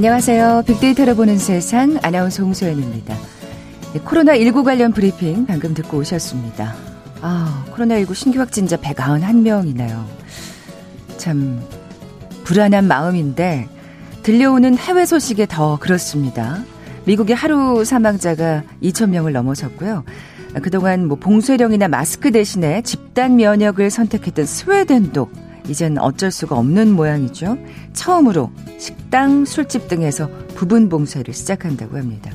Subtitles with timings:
[0.00, 0.62] 안녕하세요.
[0.66, 3.14] 빅데이터로 보는 세상 아나운서 홍소연입니다.
[3.92, 6.74] 네, 코로나19 관련 브리핑 방금 듣고 오셨습니다.
[7.20, 10.02] 아, 코로나19 신규 확진자 191명이네요.
[11.18, 11.60] 참
[12.44, 13.68] 불안한 마음인데
[14.22, 16.64] 들려오는 해외 소식에 더 그렇습니다.
[17.04, 20.04] 미국의 하루 사망자가 2,000명을 넘어섰고요.
[20.62, 25.28] 그동안 뭐 봉쇄령이나 마스크 대신에 집단 면역을 선택했던 스웨덴도
[25.68, 27.58] 이젠 어쩔 수가 없는 모양이죠.
[27.92, 32.32] 처음으로 식당, 술집 등에서 부분 봉쇄를 시작한다고 합니다.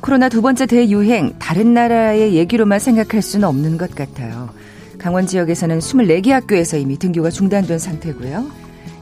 [0.00, 4.50] 코로나 두 번째 대유행, 다른 나라의 얘기로만 생각할 수는 없는 것 같아요.
[4.98, 8.46] 강원 지역에서는 24개 학교에서 이미 등교가 중단된 상태고요.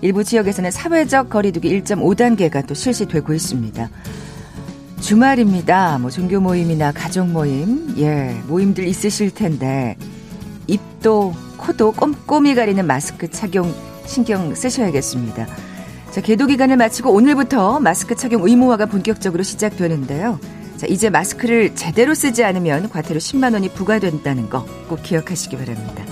[0.00, 3.90] 일부 지역에서는 사회적 거리두기 1.5단계가 또 실시되고 있습니다.
[5.00, 5.98] 주말입니다.
[5.98, 9.96] 뭐 종교 모임이나 가족 모임, 예, 모임들 있으실 텐데
[10.66, 13.72] 입도 코도 꼼꼼히 가리는 마스크 착용
[14.06, 15.69] 신경 쓰셔야겠습니다.
[16.10, 20.40] 자, 개도 기간을 마치고 오늘부터 마스크 착용 의무화가 본격적으로 시작되는데요.
[20.76, 26.04] 자, 이제 마스크를 제대로 쓰지 않으면 과태료 10만 원이 부과된다는 거 꼭 기억하시기 바랍니다.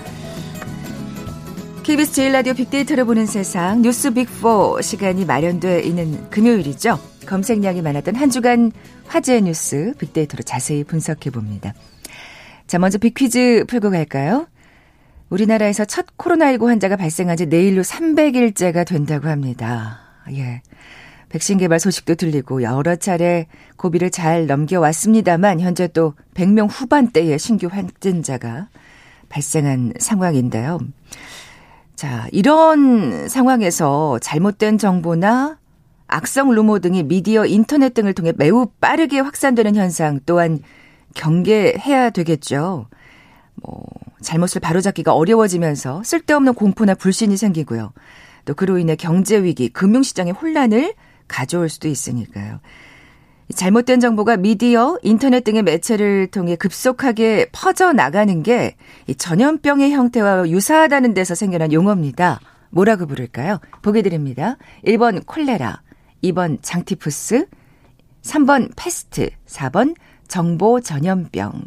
[1.82, 7.00] KBS 제일 라디오 빅데이터를 보는 세상 뉴스 빅4 시간이 마련돼 있는 금요일이죠.
[7.26, 8.70] 검색량이 많았던 한 주간
[9.06, 11.74] 화제 뉴스 빅데이터로 자세히 분석해 봅니다.
[12.68, 14.46] 자, 먼저 빅퀴즈 풀고 갈까요?
[15.30, 20.00] 우리나라에서 첫 코로나19 환자가 발생한 지 내일로 300일째가 된다고 합니다.
[20.32, 20.62] 예.
[21.28, 28.68] 백신 개발 소식도 들리고 여러 차례 고비를 잘 넘겨왔습니다만 현재 또 100명 후반대의 신규 확진자가
[29.28, 30.78] 발생한 상황인데요.
[31.96, 35.58] 자, 이런 상황에서 잘못된 정보나
[36.06, 40.60] 악성 루모 등이 미디어, 인터넷 등을 통해 매우 빠르게 확산되는 현상 또한
[41.14, 42.86] 경계해야 되겠죠.
[43.56, 43.84] 뭐
[44.20, 47.92] 잘못을 바로잡기가 어려워지면서 쓸데없는 공포나 불신이 생기고요.
[48.44, 50.94] 또 그로 인해 경제 위기, 금융 시장의 혼란을
[51.28, 52.60] 가져올 수도 있으니까요.
[53.54, 58.76] 잘못된 정보가 미디어, 인터넷 등의 매체를 통해 급속하게 퍼져 나가는 게
[59.16, 62.40] 전염병의 형태와 유사하다는 데서 생겨난 용어입니다.
[62.70, 63.58] 뭐라고 부를까요?
[63.80, 64.58] 보기 드립니다.
[64.84, 65.80] 1번 콜레라,
[66.24, 67.46] 2번 장티푸스,
[68.22, 69.94] 3번 페스트, 4번
[70.26, 71.66] 정보 전염병.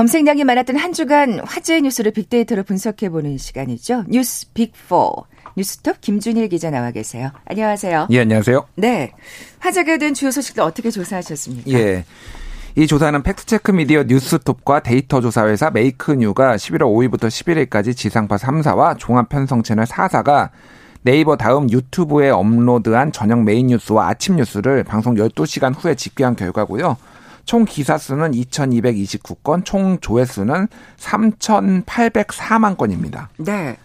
[0.00, 4.04] 검색량이 많았던 한 주간 화제 뉴스를 빅데이터로 분석해보는 시간이죠.
[4.08, 5.24] 뉴스 빅4.
[5.58, 7.32] 뉴스톱 김준일 기자 나와 계세요.
[7.44, 8.06] 안녕하세요.
[8.08, 8.64] 예, 안녕하세요.
[8.76, 9.12] 네.
[9.58, 11.70] 화제가 된 주요 소식들 어떻게 조사하셨습니까?
[11.72, 12.06] 예.
[12.76, 17.28] 이 조사는 팩트체크 미디어 뉴스톱과 데이터 조사 회사 메이크뉴가 11월 5일부터
[17.68, 20.48] 11일까지 지상파 3사와 종합 편성 채널 4사가
[21.02, 26.96] 네이버 다음 유튜브에 업로드한 저녁 메인 뉴스와 아침 뉴스를 방송 12시간 후에 집계한 결과고요.
[27.44, 30.68] 총 기사 수는 2,229건, 총 조회수는
[30.98, 33.30] 3,804만 건입니다.
[33.38, 33.76] 네.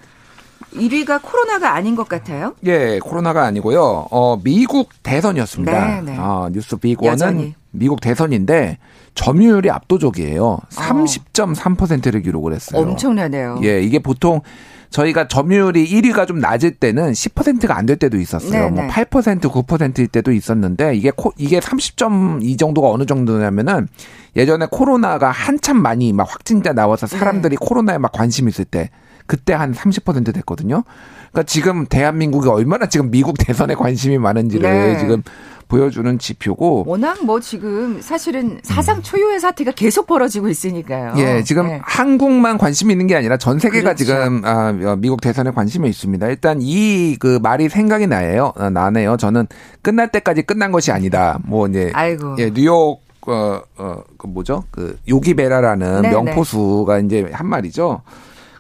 [0.76, 2.54] 1위가 코로나가 아닌 것 같아요?
[2.66, 4.08] 예, 코로나가 아니고요.
[4.12, 6.02] 어, 미국 대선이었습니다.
[6.02, 6.18] 네, 네.
[6.20, 8.78] 어, 뉴스 빅원은 미국 대선인데
[9.16, 10.60] 점유율이 압도적이에요.
[10.70, 12.82] 30.3%를 기록을 했어요.
[12.82, 13.60] 엄청나네요.
[13.64, 14.42] 예, 이게 보통
[14.90, 18.52] 저희가 점유율이 1위가 좀 낮을 때는 10%가 안 될 때도 있었어요.
[18.70, 18.70] 네네.
[18.84, 23.88] 뭐 8% 9%일 때도 있었는데 이게 코, 이게 30.2 정도가 어느 정도냐면은
[24.36, 27.66] 예전에 코로나가 한참 많이 막 확진자 나와서 사람들이 네.
[27.66, 28.90] 코로나에 막 관심 있을 때
[29.26, 30.84] 그때 한 30% 됐거든요.
[31.32, 35.00] 그러니까 지금 대한민국이 얼마나 지금 미국 대선에 관심이 많은지를 네.
[35.00, 35.22] 지금
[35.68, 36.84] 보여주는 지표고.
[36.86, 41.14] 워낙 뭐 지금 사실은 사상 초유의 사태가 계속 벌어지고 있으니까요.
[41.18, 41.80] 예, 지금 네.
[41.84, 44.04] 한국만 관심이 있는 게 아니라 전 세계가 그렇죠.
[44.06, 46.28] 지금 아, 어, 미국 대선에 관심이 있습니다.
[46.28, 48.54] 일단 이 그 말이 생각이 나요.
[48.56, 49.18] 어, 나네요.
[49.18, 49.48] 저는
[49.82, 51.40] 끝날 때까지 끝난 것이 아니다.
[51.44, 52.36] 뭐 이제 아이고.
[52.40, 54.64] 예, 뉴욕 어, 어, 그 뭐죠?
[54.70, 57.06] 그 요기베라라는 네, 명포수가 네.
[57.06, 58.02] 이제 한 말이죠.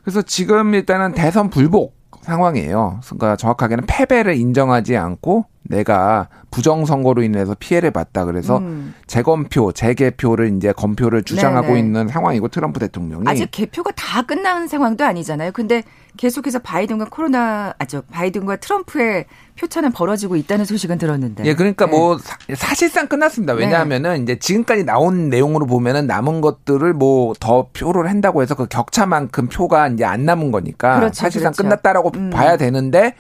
[0.06, 3.00] 그래서 지금 일단은 대선 불복 상황이에요.
[3.04, 8.26] 그러니까 정확하게는 패배를 인정하지 않고 내가 부정선거로 인해서 피해를 봤다.
[8.26, 8.94] 그래서 음.
[9.08, 11.80] 재검표, 재개표를 이제 검표를 주장하고 네네.
[11.80, 15.52] 있는 상황이고 트럼프 대통령이 아직 개표가 다 끝난 상황도 아니잖아요.
[15.52, 15.84] 근데
[16.18, 19.26] 계속해서 바이든과 코로나 아죠 바이든과 트럼프의
[19.60, 21.44] 표차는 벌어지고 있다는 소식은 들었는데.
[21.46, 21.92] 예, 그러니까 네.
[21.92, 22.18] 뭐
[22.56, 23.54] 사, 실상 끝났습니다.
[23.54, 23.60] 네.
[23.66, 24.22] 왜냐하면은 네.
[24.24, 29.90] 이제 지금까지 나온 내용으로 보면은 남은 것들을 뭐 더 표를 한다고 해서 그 격차만큼 표가
[29.90, 31.64] 이제 안 남은 거니까 그렇죠, 사실상 그렇죠.
[31.64, 32.30] 끝났다라고 음.
[32.30, 33.14] 봐야 되는데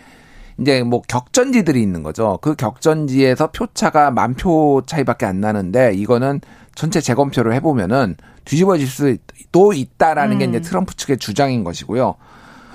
[0.59, 2.39] 이제 뭐 격전지들이 있는 거죠.
[2.41, 6.41] 그 격전지에서 표차가 만 표 차이밖에 안 나는데 이거는
[6.75, 8.15] 전체 재검표를 해보면은
[8.45, 10.39] 뒤집어질 수도 있다라는 음.
[10.39, 12.15] 게 이제 트럼프 측의 주장인 것이고요.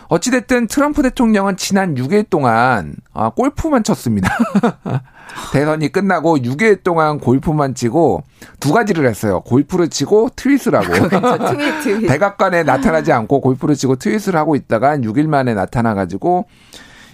[0.08, 4.28] 어찌됐든 트럼프 대통령은 지난 6일 동안 아, 골프만 쳤습니다.
[5.52, 8.24] 대선이 끝나고 6일 동안 골프만 치고
[8.58, 9.40] 두 가지를 했어요.
[9.42, 11.08] 골프를 치고 트윗을 하고.
[11.46, 12.08] 트윗, 트윗.
[12.08, 16.46] 백악관에 나타나지 않고 골프를 치고 트윗을 하고 있다가 6일 만에 나타나가지고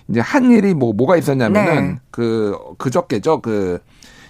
[0.09, 1.99] 이제 한 일이 뭐 뭐가 있었냐면은 네.
[2.11, 3.41] 그 그저께죠.
[3.41, 3.81] 그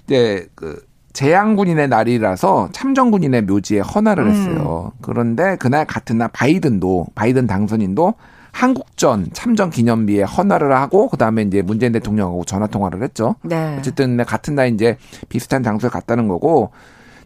[0.06, 0.82] 이제 그
[1.12, 4.92] 재향군인의 날이라서 참정군인의 묘지에 헌화를 했어요.
[4.94, 4.98] 음.
[5.00, 8.14] 그런데 그날 같은 날 바이든도 바이든 당선인도
[8.52, 13.36] 한국전 참전 기념비에 헌화를 하고 그다음에 이제 문재인 대통령하고 전화 통화를 했죠.
[13.42, 13.76] 네.
[13.78, 14.96] 어쨌든 같은 날 이제
[15.28, 16.70] 비슷한 장소에 갔다는 거고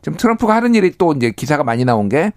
[0.03, 2.33] 지금 트럼프가 하는 일이 또 이제 기사가 많이 나온 게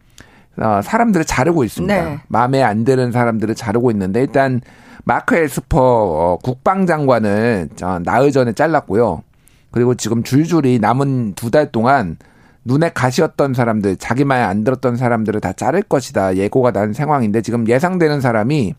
[0.58, 2.04] 어, 사람들을 자르고 있습니다.
[2.04, 2.20] 네.
[2.28, 4.62] 마음에 안 드는 사람들을 자르고 있는데 일단
[5.04, 9.24] 마크 엘스퍼 어, 국방장관을 어, 나흘 전에 잘랐고요.
[9.72, 12.18] 그리고 지금 줄줄이 남은 두 달 동안
[12.66, 18.22] 눈에 가시였던 사람들, 자기 말안 들었던 사람들을 다 자를 것이다 예고가 난 상황인데 지금 예상되는
[18.22, 18.76] 사람이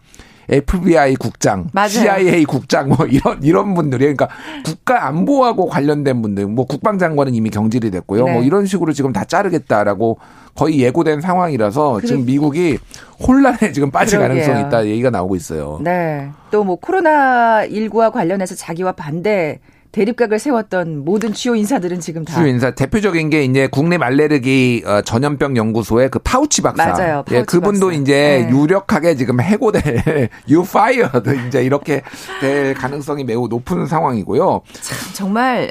[0.49, 1.89] FBI 국장, 맞아요.
[1.89, 4.29] CIA 국장 뭐 이런 이런 분들이 그러니까
[4.65, 8.21] 국가 안보하고 관련된 분들 뭐 국방장관은 이미 경질이 됐고요.
[8.21, 8.35] 뭐 네.
[8.35, 10.19] 뭐 이런 식으로 지금 다 자르겠다라고
[10.55, 12.07] 거의 예고된 상황이라서 그래.
[12.07, 12.79] 지금 미국이
[13.27, 14.45] 혼란에 지금 빠질 그러게요.
[14.45, 15.81] 가능성이 있다 얘기가 나오고 있어요.
[15.83, 16.31] 네.
[16.51, 19.61] 또 뭐 코로나 19와 관련해서 자기와 반대
[19.95, 25.03] 대립각을 세웠던 모든 주요 인사들은 지금 다 주요 인사 대표적인 게 이제 국내 알레르기 어,
[25.03, 26.85] 전염병 연구소의 그 파우치 박사.
[26.85, 27.23] 맞아요.
[27.23, 28.01] 파우치 예, 그분도 박사.
[28.01, 28.51] 이제 네.
[28.51, 32.03] 유력하게 지금 해고될 You're fired 이제 이렇게
[32.41, 34.63] 될 가능성이 매우 높은 상황이고요.
[34.81, 35.71] 참 정말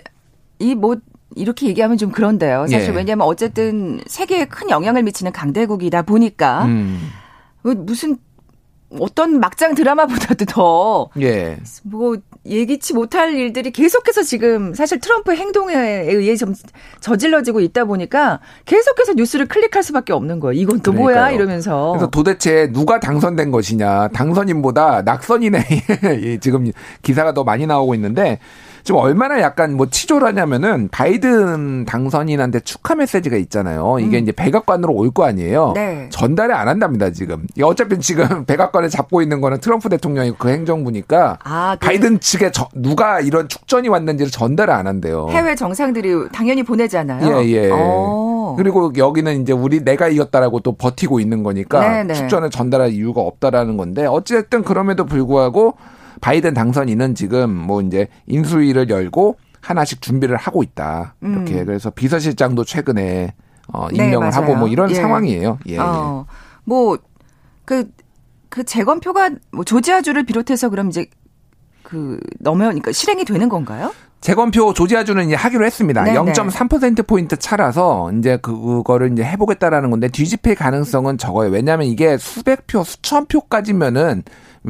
[0.60, 0.96] 이뭐
[1.36, 2.68] 이렇게 얘기하면 좀 그런데요.
[2.68, 2.96] 사실 예.
[2.96, 7.12] 왜냐하면 어쨌든 세계에 큰 영향을 미치는 강대국이다 보니까 음.
[7.62, 8.16] 뭐 무슨
[9.00, 11.58] 어떤 막장 드라마보다도 더, 예.
[11.84, 16.54] 뭐, 예 기치 못할 일들이 계속해서 지금 사실 트럼프의 행동에 의해 좀
[17.00, 20.60] 저질러지고 있다 보니까 계속해서 뉴스를 클릭할 수밖에 없는 거예요.
[20.60, 21.16] 이건 또 그러니까요.
[21.16, 21.32] 뭐야?
[21.32, 21.92] 이러면서.
[21.92, 24.10] 그래서 도대체 누가 당선된 것이냐.
[24.10, 25.64] 당선인보다 낙선인의
[26.42, 28.40] 지금 기사가 더 많이 나오고 있는데
[28.84, 33.98] 지금 얼마나 약간 뭐 치졸하냐면은 바이든 당선인한테 축하 메시지가 있잖아요.
[34.00, 34.24] 이게 음.
[34.24, 35.74] 이제 백악관으로 올 거 아니에요.
[35.76, 36.08] 네.
[36.10, 37.46] 전달을 안 한답니다, 지금.
[37.62, 42.68] 어차피 지금 백악관에 잡고 있는 거는 트럼프 대통령이 그 행정부니까 아, 그 바이든 측에 저,
[42.74, 45.28] 누가 이런 축전이 왔는지를 전달을 안 한대요.
[45.30, 47.44] 해외 정상들이 당연히 보내잖아요.
[47.44, 47.70] 예, 예.
[47.70, 47.76] 오.
[47.76, 48.56] 어.
[48.58, 52.04] 그리고 여기는 이제 우리 내가 이겼다라고 또 버티고 있는 거니까 네네.
[52.06, 52.14] 네.
[52.16, 55.76] 축전을 전달할 이유가 없다라는 건데 어쨌든 그럼에도 불구하고
[56.24, 61.16] 바이든 당선인은 지금 뭐 이제 인수위를 열고 하나씩 준비를 하고 있다.
[61.22, 61.66] 이렇게 음.
[61.66, 63.34] 그래서 비서실장도 최근에
[63.68, 64.94] 어 네, 임명을 네, 하고 뭐 이런 예.
[64.94, 65.60] 상황이에요.
[65.68, 65.78] 예.
[65.80, 66.26] 어,
[66.64, 67.92] 뭐그
[68.48, 71.08] 그 재검표가 뭐 조지아주를 비롯해서 그럼 이제
[71.84, 73.94] 그 넘어 그러니까 실행이 되는 건가요?
[74.24, 76.02] 재검표 조지아주는 이제 하기로 했습니다.
[76.06, 81.50] 0.3% 포인트 차라서 이제 그거를 이제 해보겠다라는 건데 뒤집힐 가능성은 적어요.
[81.50, 84.24] 왜냐하면 이게 수백 표, 수천 표까지면은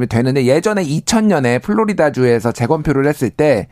[0.08, 3.68] 되는데 예전에 2000년에 플로리다주에서 재검표를 했을 때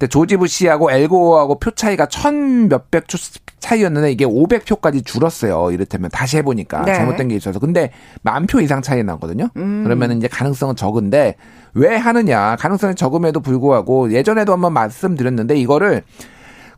[0.00, 3.18] 그때 조지 부시하고 엘고하고 표 차이가 천 몇백 표
[3.58, 5.70] 차이였는데 이게 500표까지 줄었어요.
[5.72, 6.94] 이를테면 다시 해보니까 네.
[6.94, 7.90] 잘못된 게 있어서 근데
[8.22, 9.50] 만 표 이상 차이 나거든요.
[9.58, 9.82] 음.
[9.84, 11.36] 그러면 이제 가능성은 적은데
[11.74, 16.02] 왜 하느냐 가능성이 적음에도 불구하고 예전에도 한번 말씀드렸는데 이거를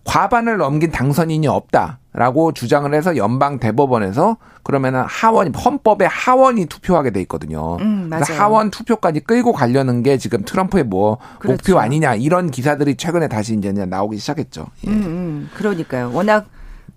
[0.02, 7.20] 과반을 넘긴 당선인이 없다 라고 주장을 해서 연방 대법원에서 그러면은 하원이 헌법에 하원이 투표하게 돼
[7.22, 7.76] 있거든요.
[7.80, 11.52] 음, 그래서 하원 투표까지 끌고 가려는 게 지금 트럼프의 뭐 그렇죠.
[11.72, 14.66] 목표 아니냐 이런 기사들이 최근에 다시 이제 나오기 시작했죠.
[14.86, 14.90] 예.
[14.90, 16.10] 음, 음, 그러니까요.
[16.12, 16.46] 워낙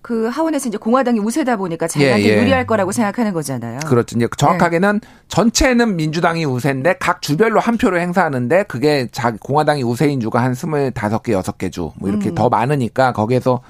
[0.01, 2.41] 그 하원에서 이제 공화당이 우세다 보니까 자기한테 예, 예.
[2.41, 3.79] 유리할 거라고 생각하는 거잖아요.
[3.87, 4.17] 그렇죠.
[4.17, 5.07] 이제 정확하게는 네.
[5.29, 11.23] 전체는 민주당이 우세인데 각 주별로 한 표를 행사하는데 그게 자 공화당이 우세인 주가 한 스물다섯
[11.23, 12.35] 개 여섯 개 주 뭐 이렇게 음.
[12.35, 13.61] 더 많으니까 거기에서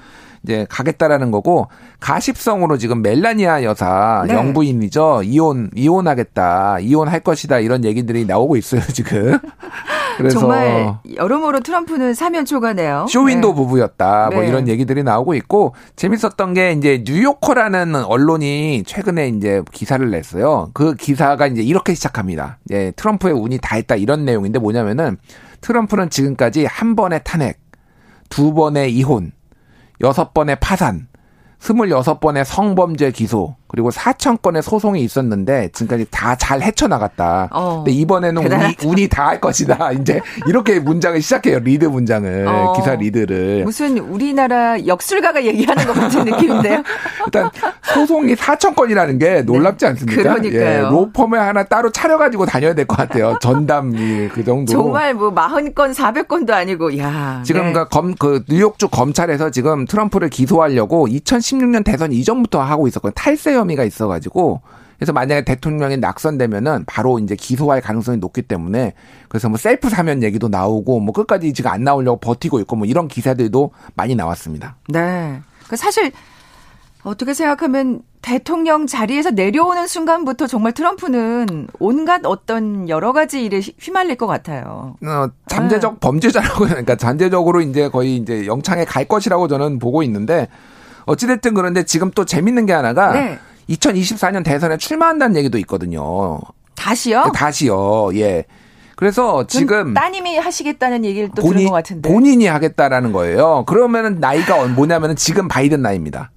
[0.46, 1.66] 이제 가겠다라는 거고
[1.98, 4.34] 가십성으로 지금 멜라니아 여사 네.
[4.34, 9.38] 영부인이죠 이혼 이혼하겠다 이혼할 것이다 이런 얘기들이 나오고 있어요 지금.
[10.16, 13.06] 그래서 정말 여러모로 트럼프는 사면 초과네요.
[13.10, 13.54] 쇼윈도 네.
[13.54, 14.48] 부부였다 뭐 네.
[14.48, 20.70] 이런 얘기들이 나오고 있고 재밌었던 게 이제 뉴요커라는 언론이 최근에 이제 기사를 냈어요.
[20.72, 22.58] 그 기사가 이제 이렇게 시작합니다.
[22.70, 25.18] 예, 트럼프의 운이 다 했다 이런 내용인데 뭐냐면은
[25.60, 27.58] 트럼프는 지금까지 한 번의 탄핵
[28.28, 29.32] 두 번의 이혼,
[30.02, 31.08] 여섯 번의 파산,
[31.58, 37.48] 스물여섯 번의 성범죄 기소, 그리고 4천 건의 소송이 있었는데 지금까지 다 잘 헤쳐나갔다.
[37.52, 39.90] 어, 근데 이번에는 운이, 운이 다 할 것이다.
[40.00, 41.58] 이제 이렇게 문장을 시작해요.
[41.58, 46.82] 리드 문장을 어, 기사 리드를 무슨 우리나라 역술가가 얘기하는 것 같은 느낌인데요.
[47.26, 47.50] 일단
[47.82, 50.22] 소송이 4천 건이라는 게 놀랍지 네, 않습니까?
[50.22, 50.62] 그러니까요.
[50.62, 53.36] 예, 로펌을 하나 따로 차려가지고 다녀야 될 것 같아요.
[53.42, 54.70] 전담이 그 정도.
[54.72, 57.42] 정말 뭐 40건, 400건도 아니고 야.
[57.44, 57.84] 지금 네.
[57.90, 63.12] 검, 그 뉴욕주 검찰에서 지금 트럼프를 기소하려고 2016년 대선 이전부터 하고 있었거든요.
[63.16, 64.60] 탈세 혐 의가 있어가지고
[64.98, 68.94] 그래서 만약에 대통령이 낙선되면은 바로 이제 기소할 가능성이 높기 때문에
[69.28, 73.08] 그래서 뭐 셀프 사면 얘기도 나오고 뭐 끝까지 지금 안 나오려고 버티고 있고 뭐 이런
[73.08, 74.76] 기사들도 많이 나왔습니다.
[74.88, 75.40] 네.
[75.68, 76.12] 그 사실
[77.02, 84.26] 어떻게 생각하면 대통령 자리에서 내려오는 순간부터 정말 트럼프는 온갖 어떤 여러 가지 일에 휘말릴 것
[84.26, 84.96] 같아요.
[85.04, 85.98] 어, 잠재적 네.
[86.00, 90.48] 범죄자라고 그러니까 잠재적으로 이제 거의 이제 영창에 갈 것이라고 저는 보고 있는데
[91.04, 93.38] 어찌됐든 그런데 지금 또 재밌는 게 하나가 네.
[93.70, 96.40] 2024년 대선에 출마한다는 얘기도 있거든요.
[96.74, 97.24] 다시요?
[97.24, 98.10] 네, 다시요.
[98.14, 98.44] 예.
[98.96, 103.64] 그래서 지금 따님이 하시겠다는 얘기를 또 본인, 들은 것 같은데 본인이 하겠다라는 거예요.
[103.66, 106.30] 그러면은 나이가 뭐냐면은 지금 바이든 나이입니다.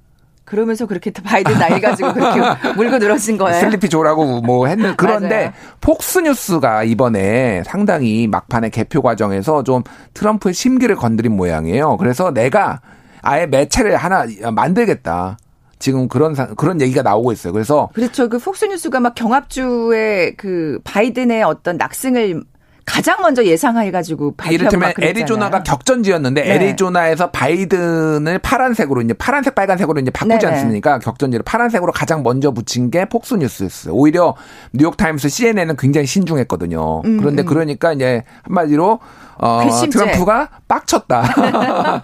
[0.43, 2.41] 그러면서 그렇게 바이든 나이 가지고 그렇게
[2.75, 3.59] 물고 늘어진 거예요.
[3.59, 9.83] 슬리피 조라고 뭐 했는 그런데 폭스뉴스가 이번에 상당히 막판에 개표 과정에서 좀
[10.15, 11.97] 트럼프의 심기를 건드린 모양이에요.
[11.97, 12.81] 그래서 내가
[13.21, 15.37] 아예 매체를 하나 만들겠다.
[15.79, 17.53] 지금 그런 그런 얘기가 나오고 있어요.
[17.53, 18.29] 그래서 그렇죠.
[18.29, 22.43] 그 폭스뉴스가 막 경합주의 그 바이든의 어떤 낙승을
[22.89, 26.55] 가장 먼저 예상해가지고 이를테면 애리조나가 격전지였는데 네.
[26.55, 30.53] 애리조나에서 바이든을 파란색으로 이제 파란색 빨간색으로 이제 바꾸지 네네.
[30.53, 30.97] 않습니까?
[30.97, 33.93] 격전지를 파란색으로 가장 먼저 붙인 게 폭스뉴스였어요.
[33.93, 34.35] 오히려
[34.73, 37.03] 뉴욕 타임스, CNN은 굉장히 신중했거든요.
[37.05, 37.45] 음, 그런데 음.
[37.45, 38.99] 그러니까 이제 한마디로
[39.37, 42.01] 어, 트럼프가 빡쳤다.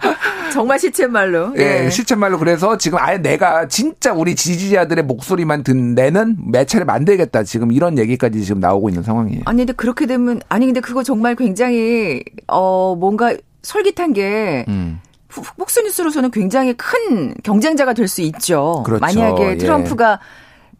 [0.56, 1.52] 정말 시쳇말로.
[1.58, 7.42] 예, 예, 시쳇말로 그래서 지금 아예 내가 진짜 우리 지지자들의 목소리만 듣내는 매체를 만들겠다.
[7.42, 9.42] 지금 이런 얘기까지 지금 나오고 있는 상황이에요.
[9.44, 14.98] 아니 근데 그렇게 되면 아니 근데 그거 정말 굉장히 어 뭔가 솔깃한 게 음.
[15.28, 18.82] 폭스 뉴스로서는 굉장히 큰 경쟁자가 될 수 있죠.
[18.86, 19.00] 그렇죠.
[19.00, 19.56] 만약에 예.
[19.58, 20.16] 트럼프가 예.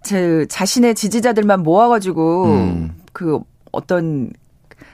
[0.02, 2.94] 제 자신의 지지자들만 모아가지고 음.
[3.12, 3.40] 그
[3.72, 4.30] 어떤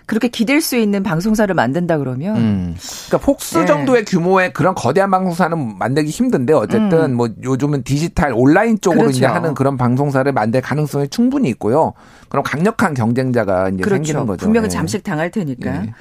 [0.06, 2.76] 그렇게 기댈 수 있는 방송사를 만든다 그러면 음.
[3.08, 3.66] 그러니까 폭스 네.
[3.66, 7.14] 정도의 규모의 그런 거대한 방송사는 만들기 힘든데 어쨌든 음.
[7.14, 9.18] 뭐 요즘은 디지털 온라인 쪽으로 그렇죠.
[9.18, 11.92] 이제 하는 그런 방송사를 만들 가능성이 충분히 있고요.
[12.28, 13.96] 그럼 강력한 경쟁자가 이제 그렇죠.
[13.96, 14.44] 생기는 거죠.
[14.44, 14.74] 분명히 네.
[14.74, 15.70] 잠식 당할 테니까.
[15.70, 15.92] 네.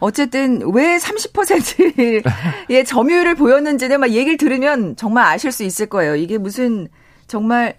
[0.00, 2.22] 어쨌든 왜 30%의
[2.86, 6.14] 점유율을 보였는지는 막 얘기를 들으면 정말 아실 수 있을 거예요.
[6.14, 6.88] 이게 무슨
[7.26, 7.74] 정말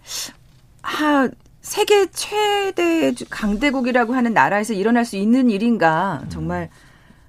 [0.81, 1.29] 하
[1.69, 6.67] 세계 최대 강대국이라고 하는 나라에서 일어날 수 있는 일인가 정말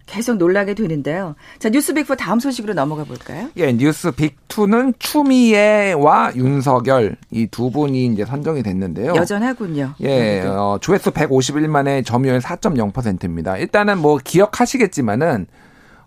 [0.06, 1.34] 계속 놀라게 되는데요.
[1.58, 3.50] 자, 뉴스 빅4 다음 소식으로 넘어가 볼까요?
[3.58, 9.12] 예, 뉴스 빅2는 추미애와 윤석열 이 두 분이 이제 선정이 됐는데요.
[9.14, 9.92] 여전하군요.
[10.00, 13.58] 예, 어, 조회수 151만의 점유율 4.0%입니다.
[13.58, 15.48] 일단은 뭐 기억하시겠지만은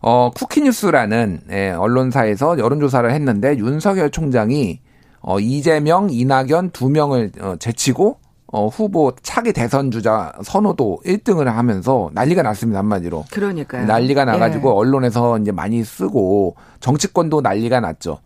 [0.01, 4.79] 어, 쿠키뉴스라는 예, 언론사에서 여론조사를 했는데 윤석열 총장이
[5.21, 8.22] 어, 이재명, 이낙연 두 명을 어, 제치고
[8.53, 13.25] 어, 후보 차기 대선 주자 선호도 1등을 하면서 난리가 났습니다 한마디로.
[13.31, 13.87] 그러니까요.
[13.87, 14.73] 난리가 나가지고 예.
[14.75, 18.19] 언론에서 이제 많이 쓰고 정치권도 난리가 났죠.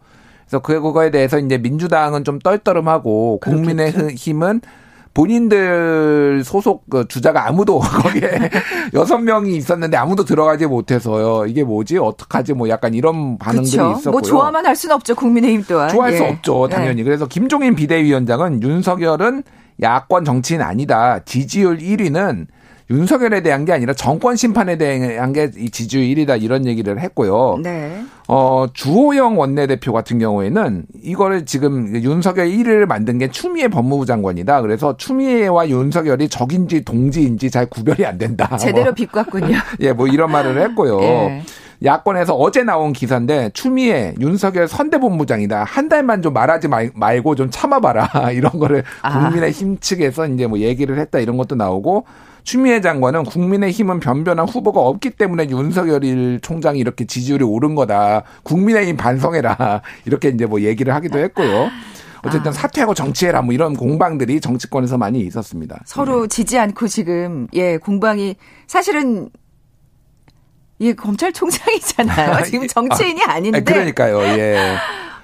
[0.46, 4.60] 그래서 그거에 대해서 이제 민주당은 좀 떨떠름하고 국민의 힘은
[5.14, 8.50] 본인들 소속 그 주자가 아무도 거기에
[8.96, 11.46] 여섯 명이 있었는데 아무도 들어가지 못해서요.
[11.46, 12.00] 이게 뭐지?
[12.00, 12.52] 어떡하지?
[12.54, 13.92] 뭐 약간 이런 반응들이 그쵸?
[13.92, 14.12] 있었고요.
[14.12, 15.16] 뭐 좋아만 할 수는 없죠.
[15.16, 15.88] 국민의힘 또한.
[15.88, 16.18] 좋아할 예.
[16.18, 16.68] 수 없죠.
[16.68, 17.00] 당연히.
[17.00, 17.04] 예.
[17.06, 19.44] 그래서 김종인 비대위원장은 윤석열은
[19.82, 21.20] 야권 정치인 아니다.
[21.26, 22.48] 지지율 1위는
[22.90, 27.60] 윤석열에 대한 게 아니라 정권 심판에 대한 게 이 지지율 1위다 이런 얘기를 했고요.
[27.62, 28.02] 네.
[28.30, 34.62] 어, 주호영 원내대표 같은 경우에는 이거를 지금 윤석열 1위를 만든 게 추미애 법무부 장관이다.
[34.62, 38.56] 그래서 추미애와 윤석열이 적인지 동지인지 잘 구별이 안 된다.
[38.56, 38.94] 제대로 뭐.
[38.94, 39.58] 비꼬았군요.
[39.82, 41.00] 예, 뭐 이런 말을 했고요.
[41.02, 41.44] 네.
[41.84, 45.64] 야권에서 어제 나온 기사인데 추미애 윤석열 선대본부장이다.
[45.64, 48.32] 한 달만 좀 말하지 말, 고좀 참아봐라.
[48.34, 49.30] 이런 거를 아.
[49.30, 52.06] 국민의힘 측에서 이제 뭐 얘기를 했다 이런 것도 나오고
[52.44, 58.24] 추미애 장관은 국민의힘은 변변한 후보가 없기 때문에 윤석열 총장이 이렇게 지지율이 오른 거다.
[58.44, 59.82] 국민의힘 반성해라.
[60.06, 61.70] 이렇게 이제 뭐 얘기를 하기도 했고요.
[62.24, 62.52] 어쨌든 아.
[62.54, 65.82] 사퇴하고 정치해라 뭐 이런 공방들이 정치권에서 많이 있었습니다.
[65.86, 66.28] 서로 네.
[66.30, 69.30] 지지 않고 지금 예 공방이 사실은
[70.80, 72.44] 이 검찰총장이잖아요.
[72.46, 73.62] 지금 정치인이 아, 아닌데.
[73.64, 74.22] 그러니까요.
[74.38, 74.76] 예.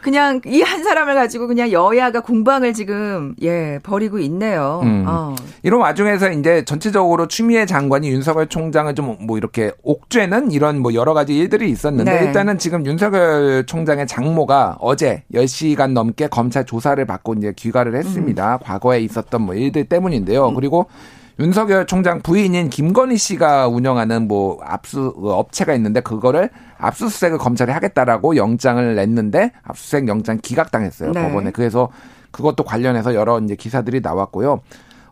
[0.01, 4.81] 그냥 이 한 사람을 가지고 그냥 여야가 공방을 지금 예 벌이고 있네요.
[4.83, 5.05] 음.
[5.07, 5.33] 어.
[5.61, 11.13] 이런 와중에서 이제 전체적으로 추미애 장관이 윤석열 총장을 좀 뭐 이렇게 옥죄는 이런 뭐 여러
[11.13, 12.25] 가지 일들이 있었는데 네.
[12.25, 18.55] 일단은 지금 윤석열 총장의 장모가 어제 10시간 넘게 검찰 조사를 받고 이제 귀가를 했습니다.
[18.55, 18.59] 음.
[18.61, 20.49] 과거에 있었던 뭐 일들 때문인데요.
[20.49, 20.55] 음.
[20.55, 20.87] 그리고
[21.39, 28.95] 윤석열 총장 부인인 김건희 씨가 운영하는 뭐 압수 업체가 있는데 그거를 압수수색을 검찰이 하겠다라고 영장을
[28.95, 31.23] 냈는데 압수수색 영장 기각당했어요 네.
[31.23, 31.89] 법원에 그래서
[32.31, 34.61] 그것도 관련해서 여러 이제 기사들이 나왔고요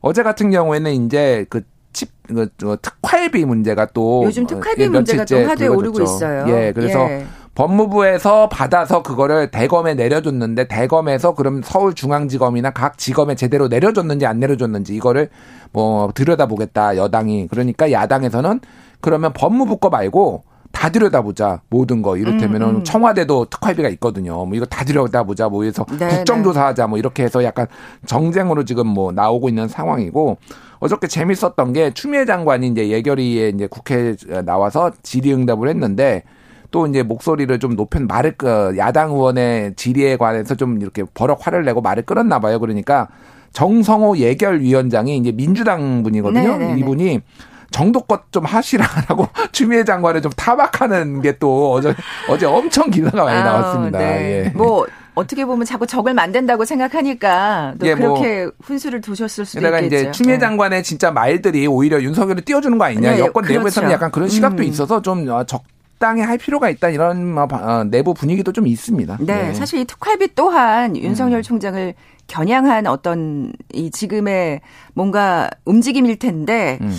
[0.02, 1.62] 어제 같은 경우에는 이제 그
[1.94, 6.46] 칩, 그, 그 특활비 문제가 또 요즘 특활비 어, 문제가 또 화두에 오르고 있어요.
[6.48, 7.26] 예, 그래서 예.
[7.56, 15.30] 법무부에서 받아서 그거를 대검에 내려줬는데 대검에서 그럼 서울중앙지검이나 각 지검에 제대로 내려줬는지 안 내려줬는지 이거를
[15.74, 18.62] 뭐 들여다보겠다 여당이 그러니까 야당에서는
[19.02, 22.84] 그러면 법무부 거 말고 다 들여다보자 모든 거 이를테면은 음, 음.
[22.84, 24.46] 청와대도 특활비가 있거든요.
[24.46, 27.68] 뭐 이거 다 들여다보자 뭐 해서 네, 국정조사하자 뭐 이렇게 해서 약간
[28.06, 30.38] 정쟁으로 지금 뭐 나오고 있는 상황이고
[30.80, 34.16] 어저께 재밌었던 게 추미애 장관이 이제 예결위에 이제 국회에
[34.46, 36.24] 나와서 질의응답을 했는데
[36.72, 41.64] 또 이제 목소리를 좀 높인 말을 끄 야당 의원의 질의에 관해서 좀 이렇게 버럭 화를
[41.66, 42.60] 내고 말을 끌었나 봐요.
[42.60, 43.10] 그러니까
[43.54, 46.42] 정성호 예결위원장이 이제 민주당 분이거든요.
[46.42, 46.66] 네네네.
[46.66, 46.80] 네, 네.
[46.80, 47.22] 이분이
[47.72, 51.94] 정도껏 좀 하시라라고 추미애 장관을 좀 타박하는 게 또 어제
[52.30, 53.98] 어제 엄청 기사가 많이 아, 나왔습니다.
[53.98, 54.46] 아, 네.
[54.46, 54.50] 예.
[54.56, 54.86] 뭐
[55.16, 59.86] 어떻게 보면 자꾸 적을 만든다고 생각하니까 또 예, 뭐 그렇게 뭐, 훈수를 두셨을 수도 있겠죠.
[59.86, 60.40] 이제 추미애 네.
[60.40, 63.14] 장관의 진짜 말들이 오히려 윤석열을 띄워주는 거 아니냐.
[63.14, 63.60] 네, 여권 그렇죠.
[63.60, 64.68] 내부에서는 약간 그런 시각도 음.
[64.68, 65.64] 있어서 좀 어, 적
[66.02, 69.18] 적당히 할 필요가 있다 이런 뭐, 어, 내부 분위기도 좀 있습니다.
[69.22, 69.54] 네, 네.
[69.54, 71.44] 사실 이 특활비 또한 윤석열 음.
[71.44, 71.94] 총장을
[72.28, 74.62] 겨냥한 어떤 이 지금의
[74.94, 76.80] 뭔가 움직임일 텐데.
[76.82, 76.92] 음.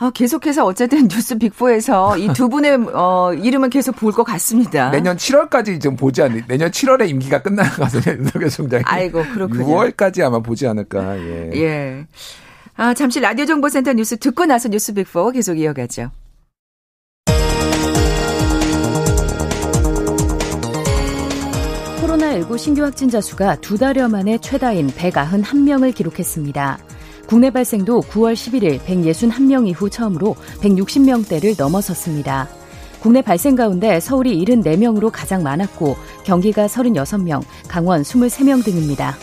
[0.00, 4.90] 어, 계속해서 어쨌든 뉴스 빅4에서 이 두 분의 어, 이름은 계속 볼 것 같습니다.
[4.90, 8.16] 내년 7월까지 좀 보지 않을 내년 7월에 임기가 끝나가거든요.
[8.18, 8.82] 윤석열 총장이.
[8.84, 9.64] 아이고 그렇군요.
[9.64, 11.16] 6월까지 아마 보지 않을까.
[11.18, 11.50] 예.
[11.54, 12.06] 예.
[12.74, 16.10] 아, 잠시 라디오 정보센터 뉴스 듣고 나서 뉴스 빅4 계속 이어가죠.
[22.22, 26.78] 코로나19 신규 확진자 수가 두 달여 만에 최다인 191명을 기록했습니다.
[27.26, 32.48] 국내 발생도 9월 11일 161명 이후 처음으로 160명대를 넘어섰습니다.
[33.00, 39.16] 국내 발생 가운데 서울이 74명으로 가장 많았고 경기가 36명, 강원 23명 등입니다.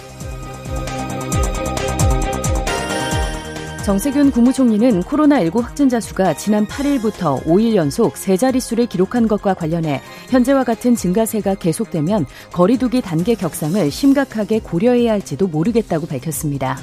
[3.89, 9.99] 정세균 국무총리는 코로나19 확진자 수가 지난 8일부터 5일 연속 세 자릿수를 기록한 것과 관련해
[10.29, 16.77] 현재와 같은 증가세가 계속되면 거리두기 단계 격상을 심각하게 고려해야 할지도 모르겠다고 밝혔습니다.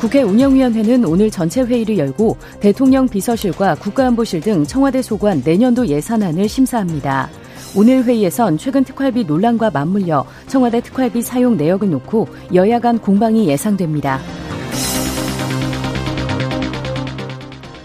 [0.00, 7.28] 국회 운영위원회는 오늘 전체 회의를 열고 대통령 비서실과 국가안보실 등 청와대 소관 내년도 예산안을 심사합니다.
[7.74, 14.20] 오늘 회의에선 최근 특활비 논란과 맞물려 청와대 특활비 사용 내역을 놓고 여야 간 공방이 예상됩니다.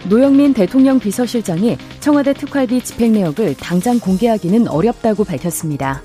[0.09, 6.01] 노영민 대통령 비서실장이 청와대 특활비 집행 내역을 당장 공개하기는 어렵다고 밝혔습니다.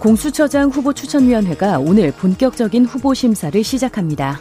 [0.00, 4.40] 공수처장 후보 추천위원회가 오늘 본격적인 후보 심사를 시작합니다.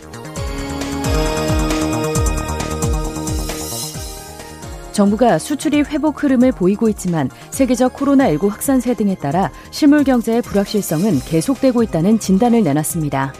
[5.00, 11.84] 정부가 수출이 회복 흐름을 보이고 있지만 세계적 코로나19 확산세 등에 따라 실물 경제의 불확실성은 계속되고
[11.84, 13.34] 있다는 진단을 내놨습니다.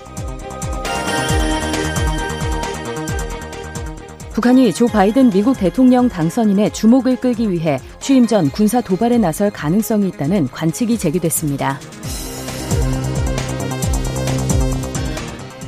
[4.32, 10.08] 북한이 조 바이든 미국 대통령 당선인의 주목을 끌기 위해 취임 전 군사 도발에 나설 가능성이
[10.08, 11.78] 있다는 관측이 제기됐습니다.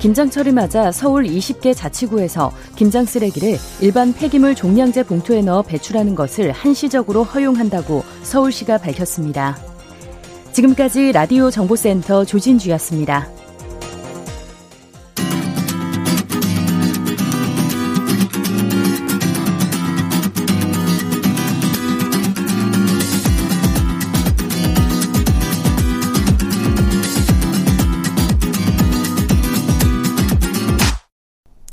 [0.01, 7.23] 김장철을 맞아 서울 20개 자치구에서 김장 쓰레기를 일반 폐기물 종량제 봉투에 넣어 배출하는 것을 한시적으로
[7.23, 9.57] 허용한다고 서울시가 밝혔습니다.
[10.53, 13.40] 지금까지 라디오 정보센터 조진주였습니다.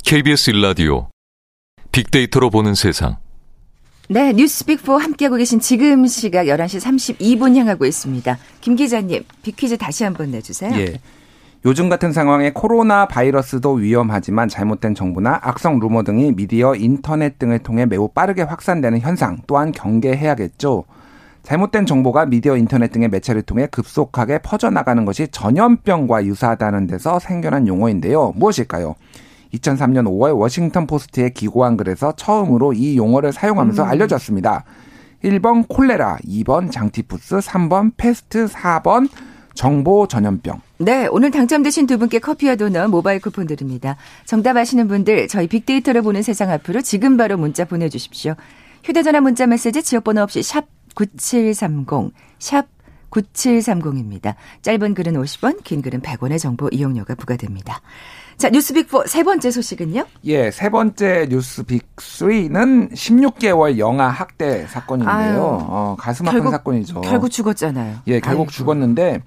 [0.09, 1.09] KBS 일라디오
[1.91, 3.17] 빅데이터로 보는 세상.
[4.09, 8.39] 네, 뉴스빅4 함께하고 계신 지금 시각 11시 32분 향하고 있습니다.
[8.59, 10.73] 김 기자님, 빅퀴즈 다시 한번 내주세요.
[10.79, 10.99] 예.
[11.63, 17.85] 요즘 같은 상황에 코로나 바이러스도 위험하지만 잘못된 정보나 악성 루머 등이 미디어, 인터넷 등을 통해
[17.85, 20.85] 매우 빠르게 확산되는 현상 또한 경계해야겠죠.
[21.43, 28.33] 잘못된 정보가 미디어, 인터넷 등의 매체를 통해 급속하게 퍼져나가는 것이 전염병과 유사하다는 데서 생겨난 용어인데요.
[28.35, 28.95] 무엇일까요?
[29.53, 33.89] 2003년 5월 워싱턴 포스트에 기고한 글에서 처음으로 이 용어를 사용하면서 음.
[33.89, 34.63] 알려졌습니다.
[35.23, 39.09] 1번 콜레라, 2번 장티푸스, 3번 페스트, 4번
[39.53, 40.61] 정보 전염병.
[40.77, 43.97] 네, 오늘 당첨되신 두 분께 커피와 도넛 모바일 쿠폰 드립니다.
[44.25, 48.35] 정답 아시는 분들 저희 빅데이터를 보는 세상 앞으로 지금 바로 문자 보내주십시오.
[48.85, 52.67] 휴대전화 문자 메시지 지역번호 없이 샵 9730, 샵
[53.11, 54.35] 9730입니다.
[54.61, 57.81] 짧은 글은 50원, 긴 글은 100원의 정보 이용료가 부과됩니다.
[58.39, 60.05] 자, 뉴스빅4 세 번째 소식은요?
[60.23, 65.11] 예, 세 번째 뉴스빅3는 16개월 영아 학대 사건인데요.
[65.13, 67.01] 아유, 어, 가슴 아픈 결국, 사건이죠.
[67.01, 67.97] 결국 죽었잖아요.
[68.07, 68.51] 예, 결국 아이고.
[68.51, 69.21] 죽었는데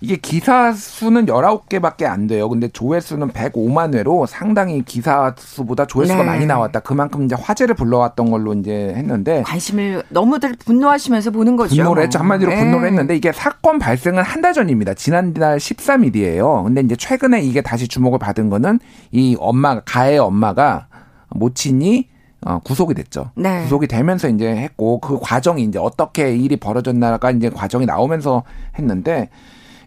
[0.00, 2.48] 이게 기사 수는 19개밖에 안 돼요.
[2.48, 6.24] 근데 조회수는 105만 회로 상당히 기사 수보다 조회수가 네.
[6.24, 6.80] 많이 나왔다.
[6.80, 11.74] 그만큼 이제 화제를 불러왔던 걸로 이제 했는데 관심을 너무들 분노하시면서 보는 거죠.
[11.74, 12.20] 분노를 했죠.
[12.20, 12.60] 한마디로 네.
[12.60, 14.94] 분노를 했는데 이게 사건 발생은 한 달 전입니다.
[14.94, 16.62] 지난달 13일이에요.
[16.62, 18.78] 근데 이제 최근에 이게 다시 주목을 받은 거는
[19.10, 20.86] 이 엄마 가의 엄마가
[21.30, 22.08] 모친이
[22.46, 23.32] 어, 구속이 됐죠.
[23.34, 23.64] 네.
[23.64, 28.44] 구속이 되면서 이제 했고 그 과정이 이제 어떻게 일이 벌어졌나가 이제 과정이 나오면서
[28.78, 29.28] 했는데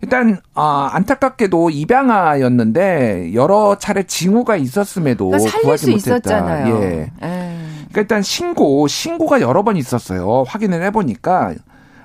[0.01, 6.15] 일단 아, 안타깝게도 입양아였는데 여러 차례 징후가 있었음에도 그러니까 구하지 못했다.
[6.15, 6.75] 있었잖아요.
[6.81, 6.87] 예.
[7.21, 7.57] 에이.
[7.91, 10.43] 그러니까 일단 신고 신고가 여러 번 있었어요.
[10.47, 11.53] 확인을 해보니까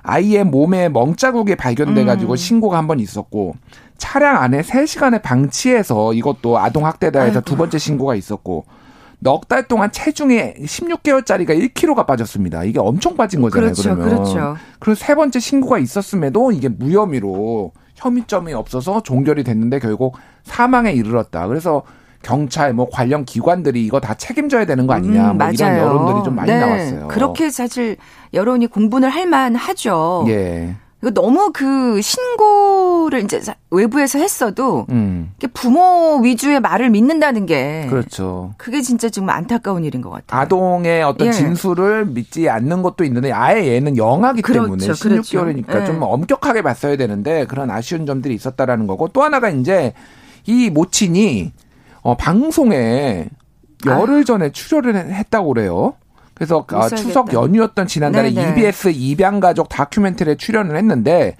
[0.03, 2.35] 아이의 몸에 멍자국이 발견돼 가지고 음.
[2.37, 3.55] 신고가 한 번 있었고
[3.97, 8.65] 차량 안에 3시간에 방치해서 이것도 아동 학대다 해서 두 번째 신고가 있었고
[9.19, 12.63] 넉 달 동안 체중이 16개월짜리가 1kg가 빠졌습니다.
[12.63, 13.71] 이게 엄청 빠진 거잖아요.
[13.73, 14.05] 그렇죠, 그러면.
[14.07, 14.55] 그렇죠.
[14.79, 21.47] 그리고 세 번째 신고가 있었음에도 이게 무혐의로 혐의점이 없어서 종결이 됐는데 결국 사망에 이르렀다.
[21.47, 21.83] 그래서
[22.23, 26.35] 경찰 뭐 관련 기관들이 이거 다 책임져야 되는 거 아니냐 음, 뭐 이런 여론들이 좀
[26.35, 26.59] 많이 네.
[26.59, 27.07] 나왔어요.
[27.09, 27.97] 그렇게 사실
[28.33, 30.25] 여론이 공분을 할 만하죠.
[30.29, 30.75] 예.
[31.01, 35.31] 이거 너무 그 신고를 이제 외부에서 했어도 음.
[35.53, 38.55] 부모 위주의 말을 믿는다는 게 그렇죠.
[38.57, 40.41] 그게 진짜 지금 안타까운 일인 것 같아요.
[40.41, 41.31] 아동의 어떤 예.
[41.31, 44.63] 진술을 믿지 않는 것도 있는데 아예 얘는 영하기 그렇죠.
[44.63, 45.85] 때문에 16개월이니까 그렇죠.
[45.85, 45.99] 좀 예.
[46.01, 49.93] 엄격하게 봤어야 되는데 그런 아쉬운 점들이 있었다라는 거고 또 하나가 이제
[50.47, 51.51] 이 모친이
[52.01, 53.29] 어 방송에
[53.85, 55.93] 열흘 전에 출연을 했다고 그래요.
[56.37, 58.51] 그래서 아, 추석 연휴였던 지난달에 네네.
[58.51, 61.35] EBS 입양 가족 다큐멘터리에 출연을 했는데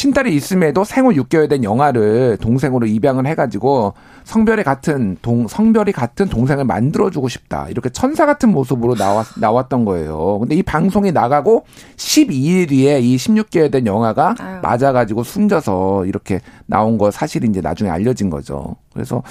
[0.00, 3.92] 친딸이 있음에도 생후 6개월 된 영아를 동생으로 입양을 해가지고
[4.24, 10.38] 성별이 같은 동 성별이 같은 동생을 만들어주고 싶다 이렇게 천사 같은 모습으로 나왔 나왔던 거예요.
[10.38, 11.66] 근데 이 방송이 나가고
[11.98, 14.60] 12일 뒤에 이 16개월 된 영아가 아유.
[14.62, 18.76] 맞아가지고 숨져서 이렇게 나온 거 사실이 이제 나중에 알려진 거죠.
[18.94, 19.22] 그래서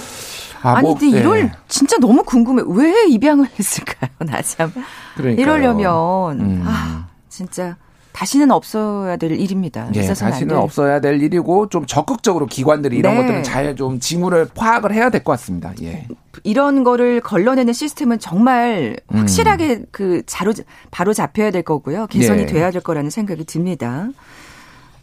[0.62, 1.20] 아, 아니, 뭐, 근데 네.
[1.20, 2.62] 이걸 진짜 너무 궁금해.
[2.68, 4.12] 왜 입양을 했을까요?
[4.24, 4.72] 나 참.
[5.16, 5.42] 그러니까요.
[5.42, 6.64] 이러려면 음.
[6.64, 7.76] 아 진짜.
[8.12, 9.90] 다시는 없어야 될 일입니다.
[9.94, 13.22] 네, 다시는 없어야 될 일이고 좀 적극적으로 기관들이 이런 네.
[13.22, 15.72] 것들은 잘 좀 징후를 파악을 해야 될 것 같습니다.
[15.84, 16.08] 예.
[16.44, 19.20] 이런 거를 걸러내는 시스템은 정말 음.
[19.20, 19.86] 확실하게 음.
[19.92, 20.54] 그 자로
[20.92, 22.08] 바로 잡혀야 될 거고요.
[22.08, 22.46] 개선이 예.
[22.46, 24.10] 돼야 될 거라는 생각이 듭니다.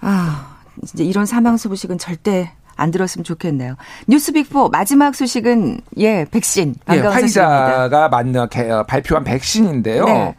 [0.00, 3.76] 아, 이제 이런 사망 소식은 절대 안 들었으면 좋겠네요.
[4.08, 8.10] 뉴스빅4 마지막 소식은 예 백신 예, 화이자가
[8.70, 10.04] 어, 발표한 백신인데요.
[10.04, 10.34] 네.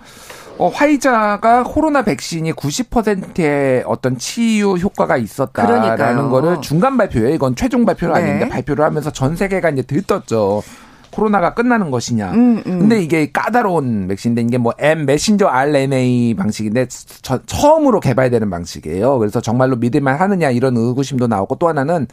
[0.60, 6.30] 어, 화이자가 코로나 백신이 90%의 어떤 치유 효과가 있었다라는 그러니까요.
[6.30, 7.30] 거를 중간 발표예요.
[7.30, 8.22] 이건 최종 발표는 네.
[8.22, 10.64] 아닌데 발표를 하면서 전 세계가 이제 들떴죠.
[11.12, 12.32] 코로나가 끝나는 것이냐.
[12.32, 12.80] 음, 음.
[12.80, 16.88] 근데 이게 까다로운 백신인데 이게 뭐 M 메신저 RNA 방식인데
[17.22, 19.18] 저, 처음으로 개발되는 방식이에요.
[19.18, 22.08] 그래서 정말로 믿을만 하느냐 이런 의구심도 나오고 또 하나는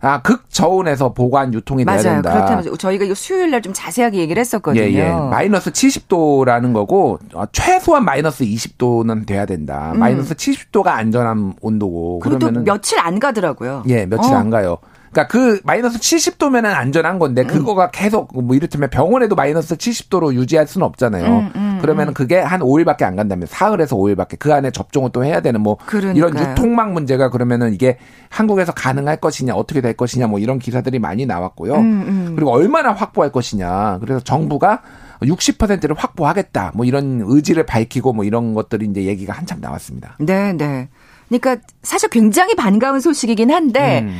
[0.00, 2.02] 아, 극저온에서 보관 유통이 맞아요.
[2.02, 2.32] 돼야 된다.
[2.32, 4.82] 그렇다면서 저희가 이거 수요일 날 좀 자세하게 얘기를 했었거든요.
[4.84, 5.10] 예, 예.
[5.10, 9.90] 마이너스 70도라는 거고 어, 최소한 마이너스 20도는 돼야 된다.
[9.94, 9.98] 음.
[9.98, 13.82] 마이너스 70도가 안전한 온도고 그러면은 며칠 안 가더라고요.
[13.88, 14.36] 예, 며칠 어.
[14.36, 14.78] 안 가요.
[15.10, 17.46] 그러니까 그 마이너스 70도면은 안전한 건데 음.
[17.48, 21.24] 그거가 계속 뭐 이를테면 병원에도 마이너스 70도로 유지할 수는 없잖아요.
[21.26, 22.14] 음, 음, 그러면은 음.
[22.14, 26.14] 그게 한 5일밖에 안 간다면 사흘에서 5일밖에 그 안에 접종을 또 해야 되는 뭐 그러니까요.
[26.16, 27.98] 이런 유통망 문제가 그러면은 이게
[28.28, 31.74] 한국에서 가능할 것이냐 어떻게 될 것이냐 뭐 이런 기사들이 많이 나왔고요.
[31.74, 32.32] 음, 음.
[32.34, 33.98] 그리고 얼마나 확보할 것이냐.
[34.00, 34.82] 그래서 정부가
[35.22, 36.72] 60%를 확보하겠다.
[36.74, 40.16] 뭐 이런 의지를 밝히고 뭐 이런 것들이 이제 얘기가 한참 나왔습니다.
[40.20, 40.88] 네, 네.
[41.28, 44.18] 그러니까 사실 굉장히 반가운 소식이긴 한데 음.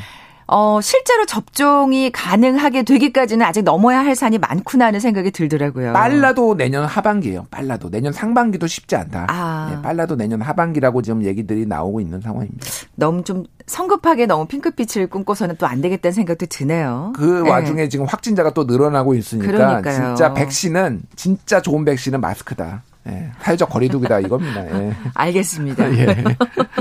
[0.48, 5.92] 어, 실제로 접종이 가능하게 되기까지는 아직 넘어야 할 산이 많구나 하는 생각이 들더라고요.
[5.92, 7.46] 빨라도 내년 하반기예요.
[7.50, 9.26] 빨라도 내년 상반기도 쉽지 않다.
[9.28, 9.68] 아.
[9.70, 12.66] 네, 빨라도 내년 하반기라고 지금 얘기들이 나오고 있는 상황입니다.
[12.96, 17.12] 너무 좀 성급하게 너무 핑크빛을 꿈꿔서는 또 안 되겠다는 생각도 드네요.
[17.14, 17.50] 그 네.
[17.50, 20.14] 와중에 지금 확진자가 또 늘어나고 있으니까 그러니까요.
[20.16, 22.82] 진짜 백신은 진짜 좋은 백신은 마스크다.
[23.08, 24.64] 예, 사회적 거리두기다 이겁니다.
[24.66, 24.92] 예.
[25.14, 25.92] 알겠습니다.
[25.98, 26.24] 예.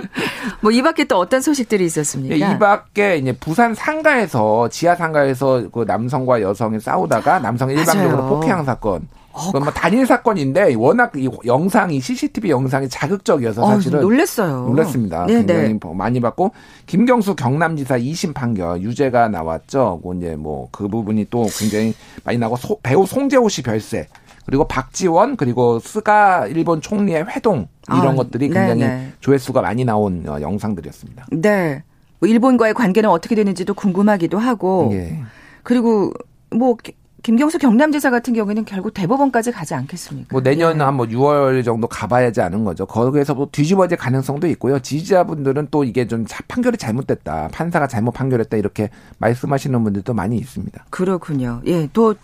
[0.61, 2.35] 뭐이 밖에 또 어떤 소식들이 있었습니까?
[2.35, 8.29] 예, 이 밖에 이제 부산 상가에서 지하 상가에서 그 남성과 여성이 싸우다가 남성이 일방적으로 맞아요.
[8.29, 9.07] 폭행 사건.
[9.31, 14.61] 어, 그건 뭐 단일 사건인데 워낙 이 영상이 CCTV 영상이 자극적이어서 어, 사실은 어, 놀랬어요.
[14.67, 15.27] 놀랐습니다.
[15.27, 15.45] 네네.
[15.45, 15.79] 굉장히 네.
[15.93, 16.51] 많이 받고
[16.87, 19.99] 김경수 경남지사 2심 판결 유죄가 나왔죠.
[20.01, 24.07] 뭐 이제 뭐 그 부분이 또 굉장히 많이 나고 소, 배우 송재호 씨 별세
[24.47, 29.13] 그리고 박지원 그리고 스가 일본 총리의 회동 이런 아, 것들이 굉장히 네네.
[29.19, 31.27] 조회수가 많이 나온 어, 영상들이었습니다.
[31.33, 31.83] 네.
[32.19, 35.21] 뭐 일본과의 관계는 어떻게 되는지도 궁금하기도 하고 예.
[35.63, 36.13] 그리고
[36.49, 36.77] 뭐
[37.23, 40.29] 김경수 경남지사 같은 경우에는 결국 대법원까지 가지 않겠습니까?
[40.31, 40.83] 뭐 내년 예.
[40.83, 42.86] 한뭐 6월 정도 가봐야지 않은 거죠.
[42.86, 44.79] 거기에서 뭐 뒤집어질 가능성도 있고요.
[44.79, 50.86] 지지자분들은 또 이게 좀 판결이 잘못됐다, 판사가 잘못 판결했다 이렇게 말씀하시는 분들도 많이 있습니다.
[50.89, 51.62] 그렇군요.
[51.65, 52.15] 예, 또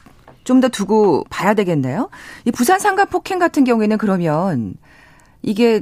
[0.43, 2.09] 좀 더 두고 봐야 되겠네요.
[2.45, 4.75] 이 부산 상가 폭행 같은 경우에는 그러면
[5.41, 5.81] 이게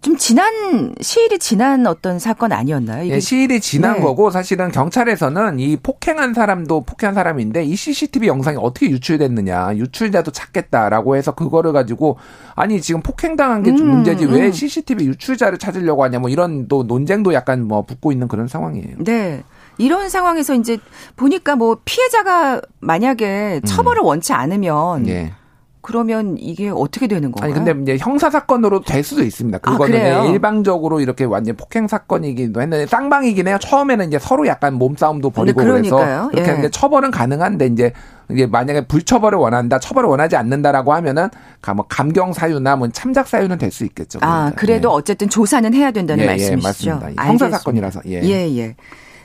[0.00, 3.04] 좀 지난 시일이 지난 어떤 사건 아니었나요?
[3.04, 3.16] 이게?
[3.16, 4.00] 예, 시일이 지난 네.
[4.00, 11.16] 거고 사실은 경찰에서는 이 폭행한 사람도 폭행한 사람인데 이 CCTV 영상이 어떻게 유출됐느냐 유출자도 찾겠다라고
[11.16, 12.16] 해서 그거를 가지고
[12.54, 14.52] 아니 지금 폭행당한 게 음, 문제지 왜 음.
[14.52, 18.98] CCTV 유출자를 찾으려고 하냐 뭐 이런 또 논쟁도 약간 뭐 붙고 있는 그런 상황이에요.
[19.00, 19.42] 네.
[19.78, 20.78] 이런 상황에서 이제
[21.16, 24.06] 보니까 뭐 피해자가 만약에 처벌을 음.
[24.06, 25.32] 원치 않으면 네.
[25.80, 27.54] 그러면 이게 어떻게 되는 건가요?
[27.54, 29.58] 아니 근데 이제 형사 사건으로 될 수도 있습니다.
[29.62, 33.56] 아, 그거는 아, 일방적으로 이렇게 완전 폭행 사건이기도 했는데 쌍방이긴 해요.
[33.58, 36.44] 처음에는 이제 서로 약간 몸싸움도 벌이고 그래서 그렇게 예.
[36.44, 37.92] 하는데 처벌은 가능한데 이제
[38.28, 41.28] 이게 만약에 불처벌을 원한다, 처벌을 원하지 않는다라고 하면은
[41.74, 44.18] 뭐 감경 사유나 뭐 참작 사유는 될 수 있겠죠.
[44.20, 44.60] 아 그러니까.
[44.60, 44.92] 그래도 예.
[44.94, 46.88] 어쨌든 조사는 해야 된다는 예, 예 말씀이시죠.
[46.90, 47.24] 예, 맞습니다.
[47.24, 48.22] 형사 사건이라서 예.
[48.24, 48.76] 예 예.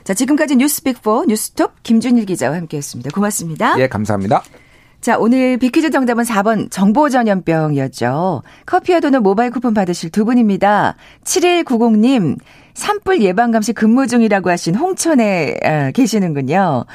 [0.04, 3.10] 자 지금까지 뉴스빅4 뉴스톱 김준일 기자와 함께했습니다.
[3.10, 3.74] 고맙습니다.
[3.78, 4.42] 예 감사합니다.
[5.04, 8.42] 자, 오늘 비퀴즈 정답은 4번 정보전염병이었죠.
[8.64, 10.96] 커피와 도넛 모바일 쿠폰 받으실 두 분입니다.
[11.24, 12.38] 7190님,
[12.72, 16.86] 산불 예방감시 근무 중이라고 하신 홍천에 아, 계시는군요.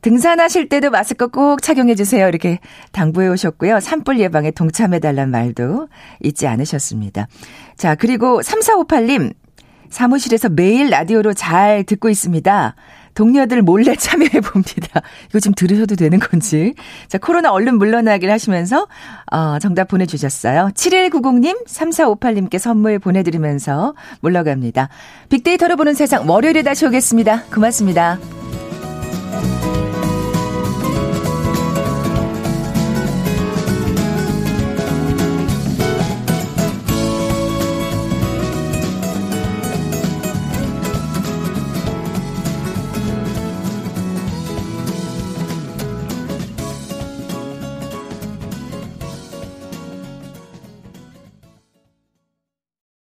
[0.00, 2.26] 등산하실 때도 마스크 꼭 착용해 주세요.
[2.26, 2.60] 이렇게
[2.92, 3.80] 당부해 오셨고요.
[3.80, 5.88] 산불 예방에 동참해 달란 말도
[6.22, 7.28] 잊지 않으셨습니다.
[7.76, 9.34] 자, 그리고 3458님
[9.90, 12.74] 사무실에서 매일 라디오로 잘 듣고 있습니다.
[13.14, 15.02] 동료들 몰래 참여해 봅니다.
[15.28, 16.74] 이거 지금 들으셔도 되는 건지.
[17.08, 18.86] 자, 코로나 얼른 물러나길 하시면서
[19.30, 20.70] 어, 정답 보내 주셨어요.
[20.74, 24.88] 7190님, 3458님께 선물 보내 드리면서 물러갑니다.
[25.28, 27.44] 빅데이터로 보는 세상 월요일에 다시 오겠습니다.
[27.52, 28.18] 고맙습니다.